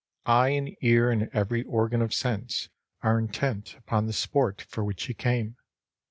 [0.25, 2.69] Eye and ear and every organ of sense
[3.03, 5.57] are intent upon the sport for which he came.